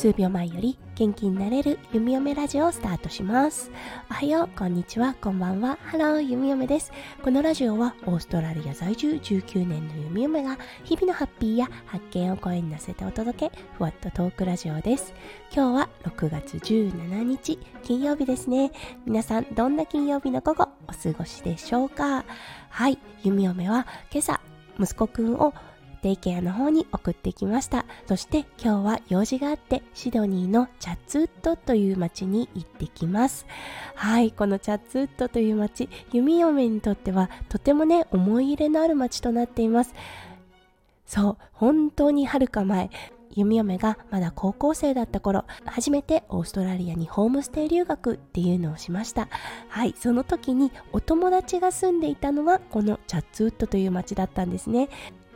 [0.00, 3.70] 数秒前より元気になれる弓嫁ラジオをスタートします。
[4.10, 5.14] おはようこんにちは。
[5.20, 5.76] こんばんは。
[5.82, 6.90] ハロー弓嫁です。
[7.22, 15.12] このラジオはオーストラリア在住19年の弓嫁が日々のハッピーや発見を声に乗せてお届けふわっとトークラジオです。
[15.54, 18.72] 今日は6月17日金曜日ですね。
[19.04, 22.24] 皆さんどんな金曜日の午後お過ごしでしょうか？
[22.70, 24.40] はい弓嫁は今朝
[24.78, 25.52] 息子くんを
[26.02, 33.46] デイケアの方に送ってきましたそして今日は用事があってシドニーのチャッツウッドという町に行ってきます
[33.94, 39.94] はいこのチャッツウッドという町弓嫁にとってはとてもね思い入れのある町となっています
[41.06, 42.90] そう本当にはるか前
[43.34, 49.28] 弓嫁がまだ高校生だった頃初めてオーストラリアにホームステイ留学っていうのをしました
[49.68, 54.88] はいその時にお友達が住んでいたのはこのチャッツウッドという町だったんですね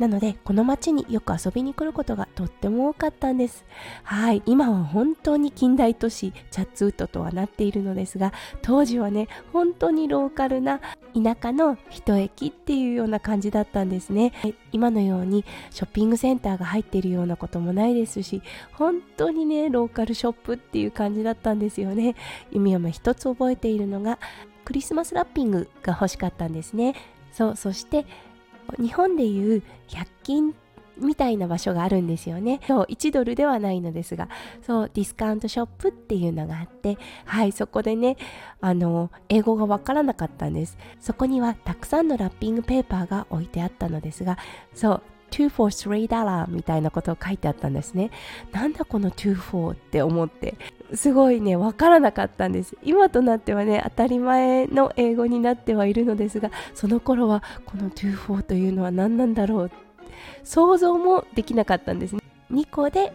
[0.00, 3.66] なのでこの町によく遊びに来ることがとっても多かったんです。
[4.02, 4.42] はい。
[4.46, 10.80] 今は本当に近代都市チャッツウッドとはなっているのですが当時はね本当にローカルな
[11.14, 14.32] 田舎の一駅っていうような感じだったんですね。
[14.72, 18.40] 今のようにショッピングセンターが入っているようなこともないですし
[18.72, 22.16] 本当にねローカルショップっていう感じだったんですよね。
[22.50, 24.18] 弓嫁一つ覚えているのが
[24.64, 26.94] クリスマスラッピングが欲しかったんですね。
[27.32, 28.06] そうそして
[28.78, 30.54] 日本でいう100均
[31.00, 32.60] みたいな場所があるんですよね。
[32.66, 34.28] そう、1ドルではないのですが、
[34.62, 38.16] そう、ディスカウントショップっていうのがあって、はい、そこでね、
[38.60, 40.76] あの、英語がわからなかったんです。
[41.00, 44.38] そこにはたくさんのラッピングペーパーが置いてあったのですが、
[44.74, 48.10] そう、2 for 3 dollar みたいなことを書いてあったんですね。
[48.52, 50.54] なんだこの2 for って思って、
[50.94, 52.76] すごいね、わからなかったんです。
[52.82, 59.70] 今となってはね、当たり前の英語になってはいるのですが、その頃はこの24というのは何なんだろう。
[60.42, 62.20] 想像もできなかったんですね。
[62.50, 63.12] 2個で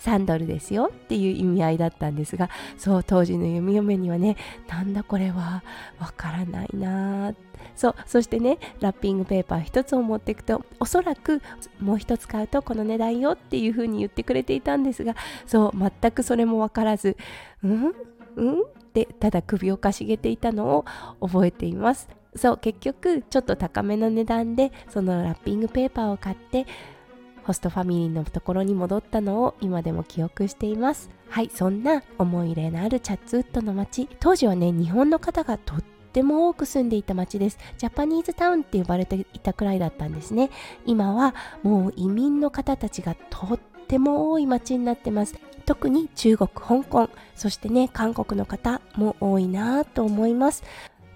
[0.00, 4.36] 3ドルですよっていう意味合いだったんですがそう当時の弓嫁にはね
[4.68, 5.62] なんだこれは
[5.98, 7.34] わからないな
[7.74, 11.42] そうそしてねラッピングペーパー1つを持っていくとおそらく
[11.80, 15.16] もう1つ買うとこの値段よっていう風に言ってくれていたんですが
[15.46, 17.16] そう全くそれも分からず
[17.62, 17.92] うん？
[18.36, 18.60] うん？
[18.60, 20.84] ってただ首をかしげていたのを
[21.20, 22.08] 覚えています。
[22.36, 26.66] そう結局ちょっと高めの値段でそのラッピングペーパーを買って
[27.48, 31.08] ホストファミリーのところに戻ったのを今でも記憶しています。
[31.30, 34.06] はいそんな思い入れのあるチャッツウッドの街。
[34.20, 35.82] 当時はね日本の方がとっ
[36.12, 37.58] ても多く住んでいた街です。
[37.78, 40.50] ジャパニーズタウンって呼ばれていたくらいだったんですね。
[40.84, 45.34] 今はもう移民の方たちがとっても多い街になってます。
[45.64, 47.08] 特に中国香港。
[47.34, 50.64] そしてね韓国の方も多いなと思います。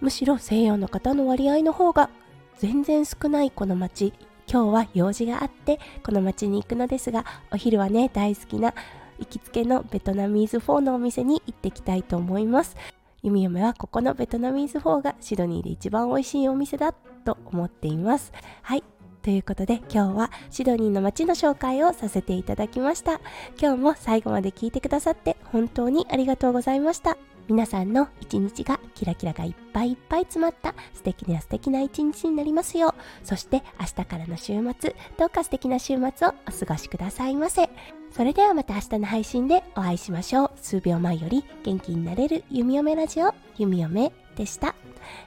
[0.00, 2.10] むしろ西洋の方の割合の方が
[2.58, 4.12] 全然少ないこの街。
[4.48, 8.74] 今日は用事があってこの町に行くのですがお昼はね大好きな
[9.18, 12.76] 行きつけのベトナミーズ4のお店に行ってきたいと思います。
[13.22, 18.32] 弓嫁はここのベトナミーズ4がシドニーで一番美味しいお店だと思っています。
[18.62, 18.84] はい。
[19.22, 23.20] ということで今日はシドニーの街の紹介をさせていただきました。
[23.60, 27.16] 今日も最後まで聞いてくださって本当にありがとうございました。
[27.48, 33.26] 皆さんの一日がキラキラがいっぱいいっぱい詰まった素敵な素敵な一日になりますよう。
[33.26, 37.70] そして明日からの週末どうか素敵な週末をお過ごしくださいませ。
[38.10, 40.50] それではまた明日の配信でお会いしましょう。
[40.56, 44.74] 数秒前より元気になれる弓嫁ラジオ弓嫁でした。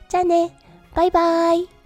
[0.09, 0.51] じゃあね。
[0.95, 1.78] バイバーイ。